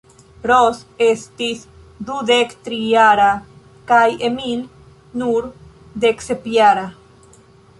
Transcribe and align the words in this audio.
Ros 0.51 0.77
estis 1.07 1.59
dudektrijara 2.07 3.27
kaj 3.93 4.01
Emil 4.31 4.67
nur 5.23 5.49
deksepjara. 6.07 6.89